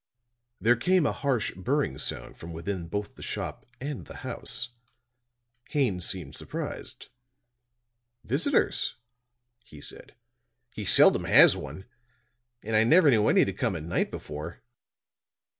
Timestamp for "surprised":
6.35-7.09